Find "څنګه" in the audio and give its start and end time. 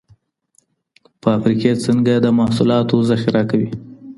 1.85-2.13